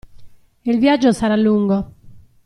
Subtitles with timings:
[0.63, 1.91] E il viaggio sarà lungo!